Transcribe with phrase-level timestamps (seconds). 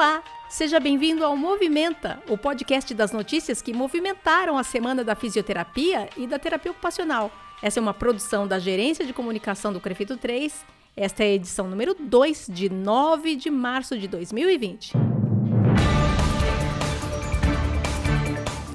[0.00, 6.08] Olá, seja bem-vindo ao Movimenta, o podcast das notícias que movimentaram a semana da fisioterapia
[6.16, 7.30] e da terapia ocupacional.
[7.62, 10.64] Essa é uma produção da Gerência de Comunicação do Crefito 3.
[10.96, 14.94] Esta é a edição número 2 de 9 de março de 2020.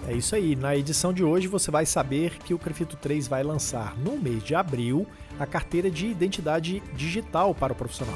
[0.07, 0.55] É isso aí.
[0.55, 4.43] Na edição de hoje você vai saber que o Crefito 3 vai lançar no mês
[4.43, 5.07] de abril
[5.39, 8.13] a carteira de identidade digital para o profissional.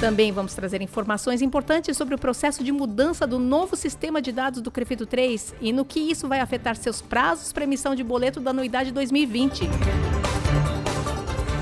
[0.00, 4.60] Também vamos trazer informações importantes sobre o processo de mudança do novo sistema de dados
[4.60, 8.38] do Crefito 3 e no que isso vai afetar seus prazos para emissão de boleto
[8.38, 9.68] da anuidade 2020.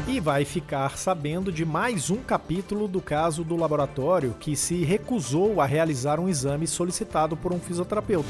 [0.07, 5.59] E vai ficar sabendo de mais um capítulo do caso do laboratório que se recusou
[5.59, 8.29] a realizar um exame solicitado por um fisioterapeuta.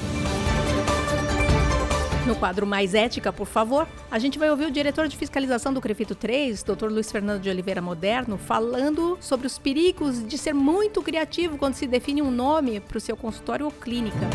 [2.27, 5.81] No quadro Mais Ética, por favor, a gente vai ouvir o diretor de fiscalização do
[5.81, 6.87] Crefito 3, Dr.
[6.87, 11.87] Luiz Fernando de Oliveira Moderno, falando sobre os perigos de ser muito criativo quando se
[11.87, 14.29] define um nome para o seu consultório ou clínica.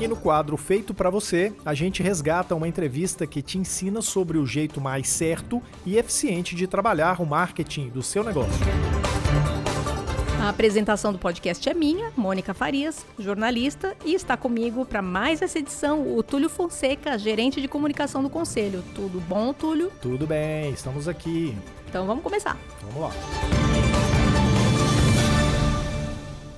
[0.00, 4.38] E no quadro Feito para Você, a gente resgata uma entrevista que te ensina sobre
[4.38, 8.60] o jeito mais certo e eficiente de trabalhar o marketing do seu negócio.
[10.42, 15.60] A apresentação do podcast é minha, Mônica Farias, jornalista, e está comigo para mais essa
[15.60, 18.82] edição o Túlio Fonseca, gerente de comunicação do Conselho.
[18.92, 19.92] Tudo bom, Túlio?
[20.00, 21.56] Tudo bem, estamos aqui.
[21.88, 22.58] Então vamos começar.
[22.80, 23.10] Vamos lá.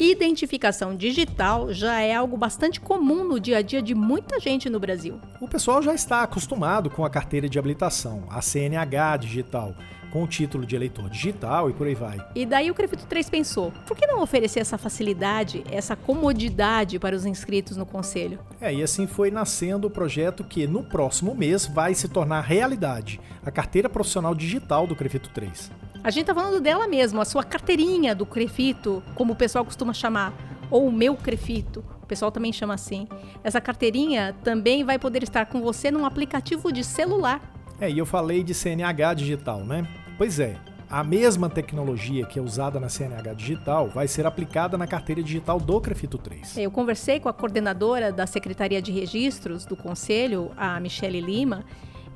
[0.00, 4.80] Identificação digital já é algo bastante comum no dia a dia de muita gente no
[4.80, 5.20] Brasil.
[5.42, 9.74] O pessoal já está acostumado com a carteira de habilitação, a CNH digital
[10.14, 12.24] com o título de eleitor digital e por aí vai.
[12.36, 17.16] E daí o Crefito 3 pensou, por que não oferecer essa facilidade, essa comodidade para
[17.16, 18.38] os inscritos no conselho?
[18.60, 23.20] É, e assim foi nascendo o projeto que no próximo mês vai se tornar realidade,
[23.44, 25.72] a carteira profissional digital do Crefito 3.
[26.04, 29.92] A gente tá falando dela mesmo, a sua carteirinha do Crefito, como o pessoal costuma
[29.92, 30.32] chamar,
[30.70, 31.84] ou o meu Crefito.
[32.00, 33.08] O pessoal também chama assim.
[33.42, 37.52] Essa carteirinha também vai poder estar com você num aplicativo de celular.
[37.80, 39.84] É, e eu falei de CNH digital, né?
[40.16, 40.56] Pois é,
[40.88, 45.58] a mesma tecnologia que é usada na CNH digital vai ser aplicada na carteira digital
[45.58, 46.56] do Crefito 3.
[46.58, 51.64] Eu conversei com a coordenadora da Secretaria de Registros do Conselho, a Michele Lima,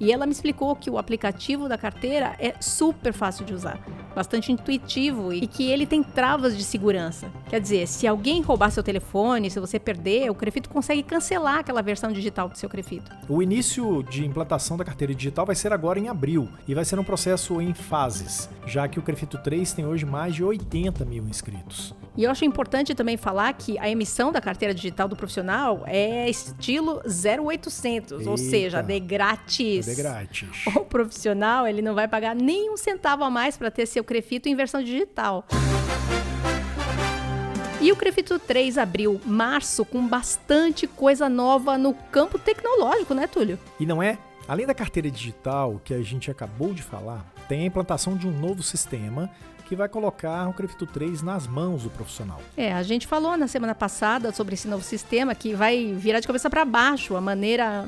[0.00, 3.78] e ela me explicou que o aplicativo da carteira é super fácil de usar,
[4.14, 7.30] bastante intuitivo e que ele tem travas de segurança.
[7.48, 11.82] Quer dizer, se alguém roubar seu telefone, se você perder, o Crefito consegue cancelar aquela
[11.82, 13.10] versão digital do seu Crefito.
[13.28, 16.98] O início de implantação da carteira digital vai ser agora em abril e vai ser
[16.98, 21.24] um processo em fases, já que o Crefito 3 tem hoje mais de 80 mil
[21.26, 21.94] inscritos.
[22.18, 26.28] E eu acho importante também falar que a emissão da carteira digital do profissional é
[26.28, 28.28] estilo 0800, Eita.
[28.28, 29.86] ou seja, de grátis.
[29.86, 30.66] De grátis.
[30.74, 34.48] O profissional, ele não vai pagar nem um centavo a mais para ter seu Crefito
[34.48, 35.46] em versão digital.
[37.80, 43.60] E o Crefito 3 abriu março com bastante coisa nova no campo tecnológico, né, Túlio?
[43.78, 44.18] E não é?
[44.48, 48.30] Além da carteira digital que a gente acabou de falar, tem a implantação de um
[48.30, 49.30] novo sistema
[49.64, 52.40] que vai colocar o Crefito 3 nas mãos do profissional.
[52.56, 56.26] É, a gente falou na semana passada sobre esse novo sistema que vai virar de
[56.26, 57.86] cabeça para baixo a maneira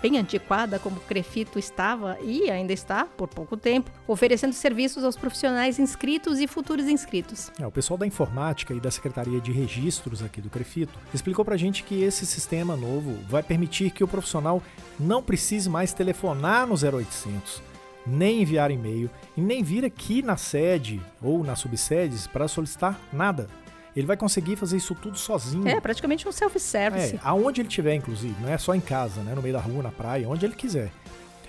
[0.00, 5.14] bem antiquada como o Crefito estava e ainda está por pouco tempo, oferecendo serviços aos
[5.14, 7.50] profissionais inscritos e futuros inscritos.
[7.60, 11.58] É, o pessoal da informática e da Secretaria de Registros aqui do Crefito explicou pra
[11.58, 14.62] gente que esse sistema novo vai permitir que o profissional
[14.98, 17.69] não precise mais telefonar no 0800
[18.06, 23.46] nem enviar e-mail e nem vir aqui na sede ou nas subsedes para solicitar nada.
[23.94, 25.66] Ele vai conseguir fazer isso tudo sozinho.
[25.66, 27.16] É, praticamente um self-service.
[27.16, 29.34] É, aonde ele estiver, inclusive, não é só em casa, né?
[29.34, 30.90] No meio da rua, na praia, onde ele quiser.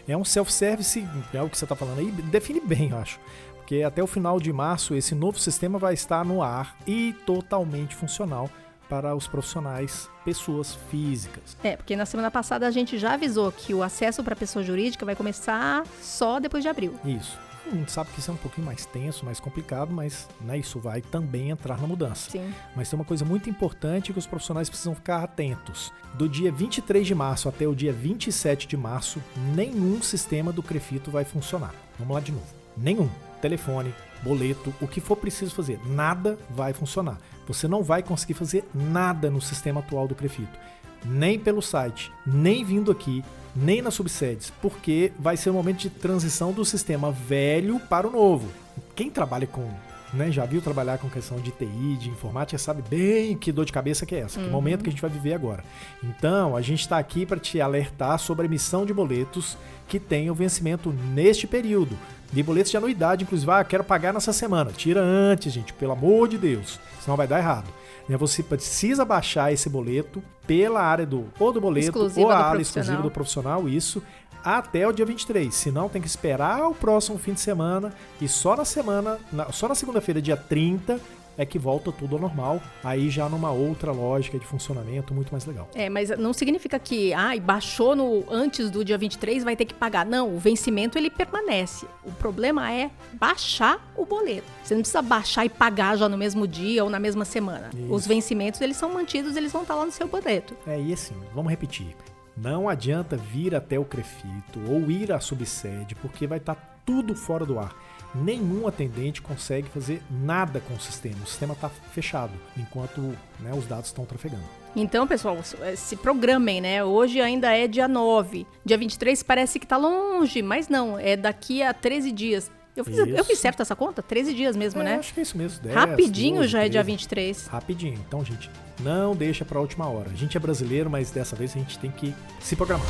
[0.07, 3.19] É um self-service, é o que você está falando aí, define bem, eu acho.
[3.57, 7.95] Porque até o final de março esse novo sistema vai estar no ar e totalmente
[7.95, 8.49] funcional
[8.91, 11.55] para os profissionais, pessoas físicas.
[11.63, 15.05] É, porque na semana passada a gente já avisou que o acesso para pessoa jurídica
[15.05, 16.99] vai começar só depois de abril.
[17.05, 17.39] Isso.
[17.65, 20.77] A gente sabe que isso é um pouquinho mais tenso, mais complicado, mas né, isso
[20.77, 22.29] vai também entrar na mudança.
[22.29, 22.53] Sim.
[22.75, 25.93] Mas tem uma coisa muito importante que os profissionais precisam ficar atentos.
[26.15, 29.23] Do dia 23 de março até o dia 27 de março,
[29.55, 31.73] nenhum sistema do Crefito vai funcionar.
[31.97, 32.47] Vamos lá de novo.
[32.75, 33.09] Nenhum.
[33.41, 37.19] Telefone, boleto, o que for preciso fazer, nada vai funcionar.
[37.47, 40.57] Você não vai conseguir fazer nada no sistema atual do Crefito,
[41.05, 43.23] nem pelo site, nem vindo aqui,
[43.55, 48.11] nem nas subsedes, porque vai ser um momento de transição do sistema velho para o
[48.11, 48.49] novo.
[48.95, 49.69] Quem trabalha com
[50.13, 53.71] né, já viu trabalhar com questão de TI, de informática, sabe bem que dor de
[53.71, 54.45] cabeça que é essa, uhum.
[54.45, 55.63] que momento que a gente vai viver agora.
[56.03, 60.35] Então, a gente está aqui para te alertar sobre a emissão de boletos que tenham
[60.35, 61.97] vencimento neste período.
[62.31, 64.71] De boletos de anuidade, inclusive, ah, quero pagar nessa semana.
[64.71, 67.67] Tira antes, gente, pelo amor de Deus, senão vai dar errado.
[68.07, 72.37] Né, você precisa baixar esse boleto pela área do ou do boleto exclusiva ou a
[72.37, 74.01] área exclusiva do profissional, isso
[74.43, 75.53] até o dia 23.
[75.53, 79.67] Senão tem que esperar o próximo fim de semana e só na semana, na, só
[79.67, 80.99] na segunda-feira, dia 30,
[81.37, 85.45] é que volta tudo ao normal, aí já numa outra lógica de funcionamento muito mais
[85.45, 85.69] legal.
[85.73, 89.73] É, mas não significa que, ah, baixou no antes do dia 23 vai ter que
[89.73, 90.05] pagar.
[90.05, 91.85] Não, o vencimento ele permanece.
[92.03, 94.47] O problema é baixar o boleto.
[94.63, 97.69] Você não precisa baixar e pagar já no mesmo dia ou na mesma semana.
[97.73, 97.93] Isso.
[97.93, 100.55] Os vencimentos eles são mantidos, eles vão estar lá no seu boleto.
[100.67, 101.95] É, e assim, vamos repetir.
[102.41, 107.13] Não adianta vir até o Crefito ou ir à subsede, porque vai estar tá tudo
[107.13, 107.71] fora do ar.
[108.15, 111.23] Nenhum atendente consegue fazer nada com o sistema.
[111.23, 112.99] O sistema está fechado, enquanto
[113.39, 114.41] né, os dados estão trafegando.
[114.75, 115.37] Então, pessoal,
[115.75, 116.83] se programem, né?
[116.83, 118.47] Hoje ainda é dia 9.
[118.65, 122.51] Dia 23 parece que está longe, mas não, é daqui a 13 dias.
[122.75, 124.01] Eu fiz, eu fiz, certo essa conta?
[124.01, 124.95] 13 dias mesmo, é, né?
[124.95, 125.61] Acho que é isso mesmo.
[125.61, 126.65] 10, Rapidinho 12, já 13.
[126.65, 127.47] é dia 23.
[127.47, 127.99] Rapidinho.
[128.07, 130.09] Então, gente, não deixa para a última hora.
[130.09, 132.87] A gente é brasileiro, mas dessa vez a gente tem que se programar.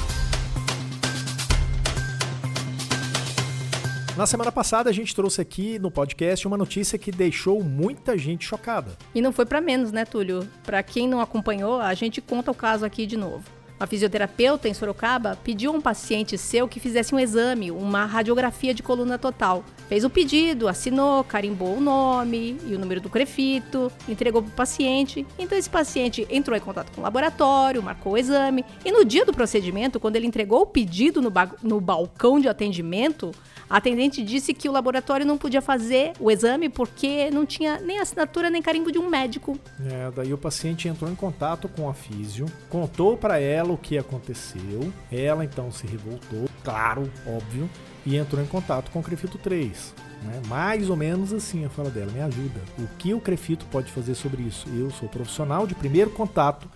[4.15, 8.45] Na semana passada a gente trouxe aqui no podcast uma notícia que deixou muita gente
[8.45, 8.95] chocada.
[9.15, 10.47] E não foi para menos, né, Túlio?
[10.63, 13.43] Para quem não acompanhou, a gente conta o caso aqui de novo.
[13.81, 18.75] Uma fisioterapeuta em Sorocaba pediu a um paciente seu que fizesse um exame, uma radiografia
[18.75, 19.65] de coluna total.
[19.89, 24.55] Fez o pedido, assinou, carimbou o nome e o número do crefito, entregou para o
[24.55, 25.25] paciente.
[25.39, 29.25] Então esse paciente entrou em contato com o laboratório, marcou o exame e no dia
[29.25, 31.33] do procedimento, quando ele entregou o pedido no,
[31.63, 33.31] no balcão de atendimento,
[33.67, 37.99] a atendente disse que o laboratório não podia fazer o exame porque não tinha nem
[37.99, 39.57] assinatura nem carimbo de um médico.
[39.89, 43.97] É, daí o paciente entrou em contato com a físio, contou para ela o que
[43.97, 44.91] aconteceu.
[45.12, 47.69] Ela então se revoltou, claro, óbvio,
[48.06, 49.94] e entrou em contato com o Crefito 3.
[50.23, 50.41] Né?
[50.47, 52.62] Mais ou menos assim a fala dela, me ajuda.
[52.77, 54.68] O que o Crefito pode fazer sobre isso?
[54.69, 56.69] Eu sou profissional de primeiro contato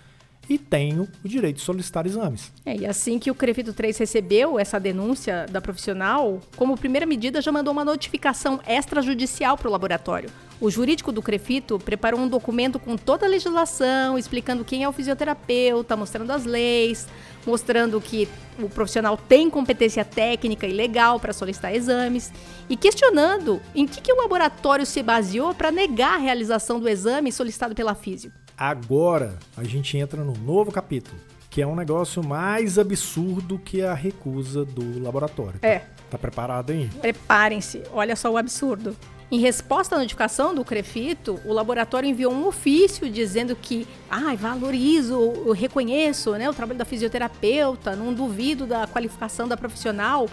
[0.50, 2.52] e tenho o direito de solicitar exames.
[2.66, 7.42] É, e assim que o Crefito 3 recebeu essa denúncia da profissional, como primeira medida
[7.42, 10.30] já mandou uma notificação extrajudicial para o laboratório.
[10.60, 14.94] O jurídico do Crefito preparou um documento com toda a legislação, explicando quem é o
[14.94, 17.08] fisioterapeuta, mostrando as leis,
[17.46, 22.32] mostrando que o profissional tem competência técnica e legal para solicitar exames
[22.70, 27.34] e questionando em que, que o laboratório se baseou para negar a realização do exame
[27.34, 28.32] solicitado pela Físio.
[28.58, 31.18] Agora a gente entra no novo capítulo,
[31.50, 35.60] que é um negócio mais absurdo que a recusa do laboratório.
[35.62, 35.82] É.
[36.10, 36.90] Tá preparado aí?
[37.02, 37.84] Preparem-se.
[37.92, 38.96] Olha só o absurdo.
[39.32, 45.52] Em resposta à notificação do Crefito, o laboratório enviou um ofício dizendo que, ah, valorizo,
[45.52, 50.30] reconheço né, o trabalho da fisioterapeuta, não duvido da qualificação da profissional,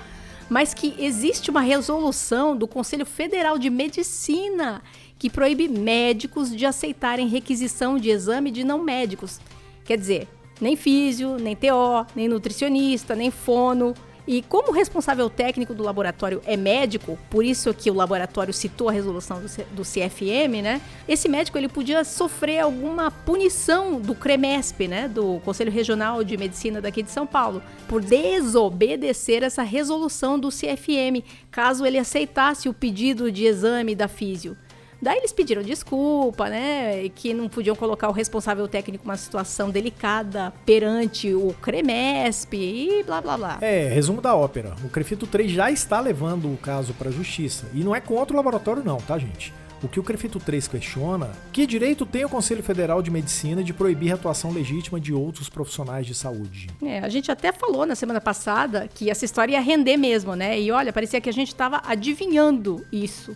[0.50, 4.82] mas que existe uma resolução do Conselho Federal de Medicina
[5.18, 9.40] que proíbe médicos de aceitarem requisição de exame de não médicos.
[9.84, 10.28] Quer dizer,
[10.60, 13.94] nem físio, nem TO, nem nutricionista, nem fono.
[14.26, 18.88] E como o responsável técnico do laboratório é médico, por isso que o laboratório citou
[18.88, 19.40] a resolução
[19.72, 20.80] do, CFM, né?
[21.08, 25.08] Esse médico ele podia sofrer alguma punição do CREMESP, né?
[25.08, 31.24] Do Conselho Regional de Medicina daqui de São Paulo, por desobedecer essa resolução do CFM,
[31.50, 34.56] caso ele aceitasse o pedido de exame da físio.
[35.02, 37.08] Daí eles pediram desculpa, né?
[37.08, 43.20] Que não podiam colocar o responsável técnico numa situação delicada perante o CREMESP e blá
[43.20, 43.58] blá blá.
[43.60, 44.76] É, resumo da ópera.
[44.84, 47.66] O Crefito 3 já está levando o caso para a justiça.
[47.74, 49.52] E não é contra o laboratório, não, tá, gente?
[49.82, 53.74] O que o Crefito 3 questiona, que direito tem o Conselho Federal de Medicina de
[53.74, 56.68] proibir a atuação legítima de outros profissionais de saúde?
[56.80, 60.60] É, a gente até falou na semana passada que essa história ia render mesmo, né?
[60.60, 63.34] E olha, parecia que a gente estava adivinhando isso.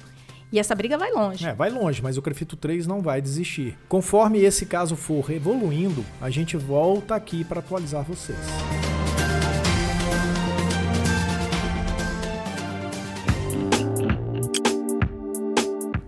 [0.57, 1.47] E essa briga vai longe.
[1.47, 3.77] É, vai longe, mas o Crefito 3 não vai desistir.
[3.91, 8.39] Conforme esse caso for evoluindo, a gente volta aqui para atualizar vocês.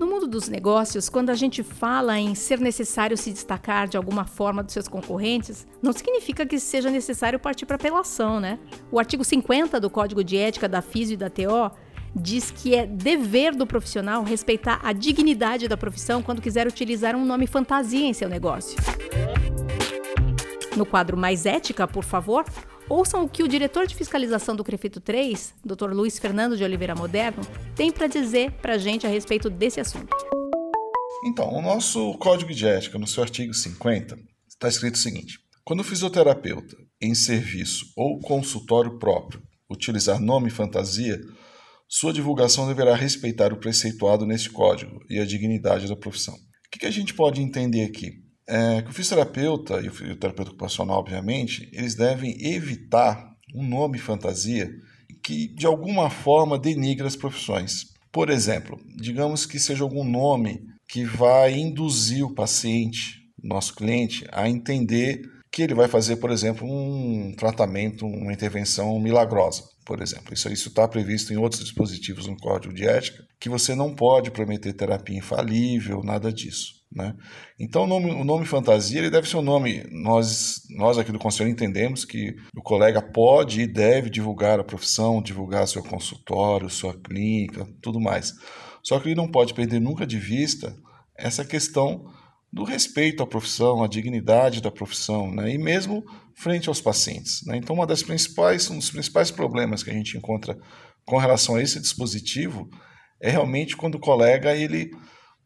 [0.00, 4.24] No mundo dos negócios, quando a gente fala em ser necessário se destacar de alguma
[4.24, 8.58] forma dos seus concorrentes, não significa que seja necessário partir para apelação, né?
[8.90, 11.70] O artigo 50 do Código de Ética da FISO e da TO
[12.14, 17.24] diz que é dever do profissional respeitar a dignidade da profissão quando quiser utilizar um
[17.24, 18.76] nome fantasia em seu negócio.
[20.76, 22.44] No quadro Mais Ética, por favor,
[22.88, 25.90] ouçam o que o diretor de fiscalização do Crefito 3, Dr.
[25.92, 27.42] Luiz Fernando de Oliveira Moderno,
[27.74, 30.16] tem para dizer para a gente a respeito desse assunto.
[31.24, 34.16] Então, o nosso código de ética, no seu artigo 50,
[34.48, 41.20] está escrito o seguinte: quando o fisioterapeuta, em serviço ou consultório próprio, utilizar nome fantasia,
[41.88, 46.34] sua divulgação deverá respeitar o preceituado neste código e a dignidade da profissão.
[46.34, 48.12] O que a gente pode entender aqui?
[48.46, 54.70] É que o fisioterapeuta e o terapeuta ocupacional, obviamente, eles devem evitar um nome fantasia
[55.22, 57.86] que de alguma forma denigre as profissões.
[58.12, 64.48] Por exemplo, digamos que seja algum nome que vai induzir o paciente, nosso cliente, a
[64.48, 70.34] entender que ele vai fazer, por exemplo, um tratamento, uma intervenção milagrosa, por exemplo.
[70.34, 74.74] Isso está previsto em outros dispositivos no Código de Ética, que você não pode prometer
[74.74, 76.74] terapia infalível, nada disso.
[76.92, 77.14] Né?
[77.58, 79.86] Então, o nome, o nome fantasia ele deve ser um nome.
[79.90, 85.22] Nós, nós aqui do Conselho entendemos que o colega pode e deve divulgar a profissão,
[85.22, 88.34] divulgar seu consultório, sua clínica, tudo mais.
[88.82, 90.76] Só que ele não pode perder nunca de vista
[91.16, 92.12] essa questão
[92.52, 95.52] do respeito à profissão, à dignidade da profissão, né?
[95.52, 97.44] e mesmo frente aos pacientes.
[97.44, 97.56] Né?
[97.56, 100.58] Então, uma das principais, um dos principais problemas que a gente encontra
[101.04, 102.68] com relação a esse dispositivo
[103.20, 104.90] é realmente quando o colega ele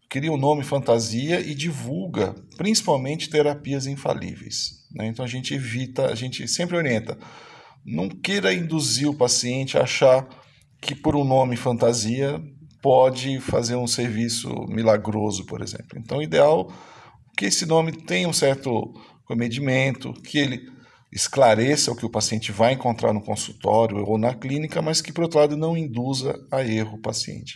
[0.09, 4.87] cria um nome fantasia e divulga, principalmente terapias infalíveis.
[4.95, 5.07] Né?
[5.07, 7.19] Então a gente evita, a gente sempre orienta,
[7.85, 10.29] não queira induzir o paciente a achar
[10.81, 12.43] que por um nome fantasia
[12.83, 15.97] pode fazer um serviço milagroso, por exemplo.
[15.97, 18.93] Então, o ideal é que esse nome tenha um certo
[19.25, 20.61] comedimento, que ele
[21.13, 25.25] esclareça o que o paciente vai encontrar no consultório ou na clínica, mas que, por
[25.25, 27.55] outro lado, não induza a erro o paciente.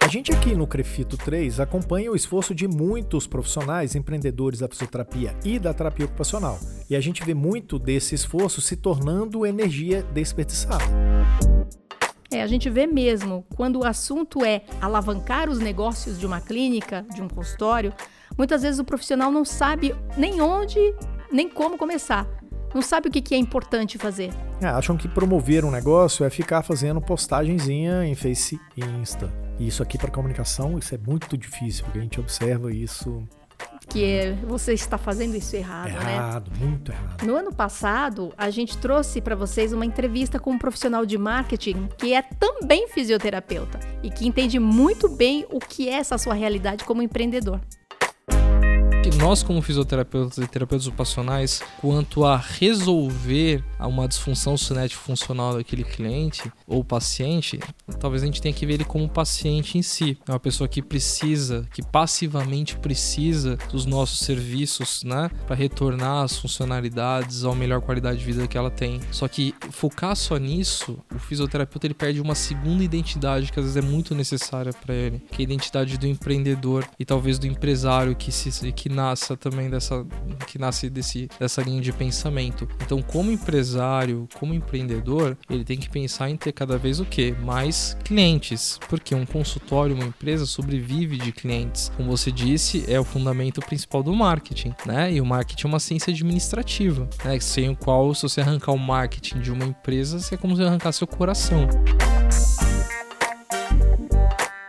[0.00, 5.36] A gente aqui no Crefito 3 acompanha o esforço de muitos profissionais empreendedores da fisioterapia
[5.44, 6.58] e da terapia ocupacional.
[6.88, 10.84] E a gente vê muito desse esforço se tornando energia desperdiçada.
[12.30, 17.06] É, a gente vê mesmo, quando o assunto é alavancar os negócios de uma clínica,
[17.14, 17.92] de um consultório,
[18.36, 20.78] muitas vezes o profissional não sabe nem onde,
[21.30, 22.26] nem como começar.
[22.74, 24.30] Não sabe o que, é importante fazer.
[24.60, 29.32] É, acham que promover um negócio é ficar fazendo postagenzinha em Face e Insta.
[29.58, 33.26] E isso aqui para comunicação, isso é muito difícil, porque a gente observa isso
[33.96, 36.14] que você está fazendo isso errado, errado né?
[36.14, 37.26] Errado, muito errado.
[37.26, 41.88] No ano passado, a gente trouxe para vocês uma entrevista com um profissional de marketing
[41.96, 46.84] que é também fisioterapeuta e que entende muito bem o que é essa sua realidade
[46.84, 47.60] como empreendedor
[49.10, 56.50] nós, como fisioterapeutas e terapeutas ocupacionais, quanto a resolver uma disfunção cinética funcional daquele cliente
[56.66, 57.60] ou paciente,
[58.00, 60.18] talvez a gente tenha que ver ele como paciente em si.
[60.26, 66.38] É uma pessoa que precisa, que passivamente precisa dos nossos serviços, né, para retornar as
[66.38, 69.00] funcionalidades, à melhor qualidade de vida que ela tem.
[69.10, 73.76] Só que focar só nisso, o fisioterapeuta ele perde uma segunda identidade que às vezes
[73.76, 78.14] é muito necessária para ele, que é a identidade do empreendedor e talvez do empresário
[78.16, 80.04] que se que nasça também dessa
[80.46, 82.66] que nasce desse, dessa linha de pensamento.
[82.82, 87.32] Então, como empresário, como empreendedor, ele tem que pensar em ter cada vez o que
[87.32, 91.92] mais clientes, porque um consultório, uma empresa sobrevive de clientes.
[91.96, 95.12] Como você disse, é o fundamento principal do marketing, né?
[95.12, 97.38] E o marketing é uma ciência administrativa, né?
[97.38, 100.92] Sem o qual, se você arrancar o marketing de uma empresa, é como se arrancar
[100.92, 101.68] seu coração.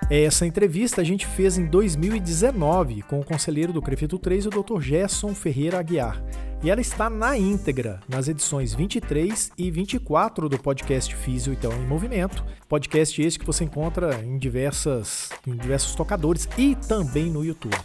[0.10, 4.80] Essa entrevista a gente fez em 2019 com o conselheiro do Crefito 3, o Dr.
[4.80, 6.24] Gerson Ferreira Aguiar.
[6.64, 11.86] E ela está na íntegra nas edições 23 e 24 do podcast Físio Então em
[11.86, 12.46] Movimento.
[12.70, 17.76] Podcast esse que você encontra em, diversas, em diversos tocadores e também no YouTube.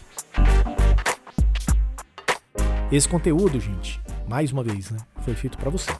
[2.89, 3.99] Esse conteúdo, gente,
[4.29, 5.91] mais uma vez, né, foi feito para você.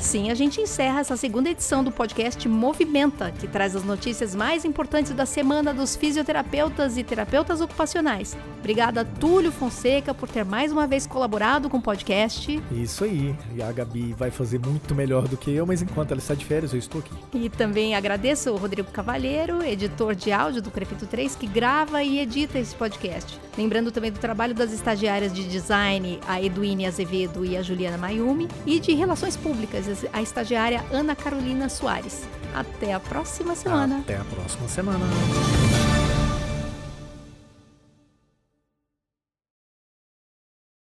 [0.00, 4.64] Assim a gente encerra essa segunda edição do podcast Movimenta, que traz as notícias mais
[4.64, 8.34] importantes da semana dos fisioterapeutas e terapeutas ocupacionais.
[8.58, 12.62] Obrigada, Túlio Fonseca, por ter mais uma vez colaborado com o podcast.
[12.72, 13.34] Isso aí.
[13.54, 16.46] E a Gabi vai fazer muito melhor do que eu, mas enquanto ela está de
[16.46, 17.12] férias, eu estou aqui.
[17.34, 22.20] E também agradeço o Rodrigo Cavalheiro, editor de áudio do Crefito 3, que grava e
[22.20, 23.38] edita esse podcast.
[23.56, 28.48] Lembrando também do trabalho das estagiárias de design, a Eduine Azevedo e a Juliana Mayumi,
[28.64, 32.22] e de relações públicas a estagiária Ana Carolina Soares.
[32.54, 33.98] Até a próxima semana.
[33.98, 35.04] Até a próxima semana.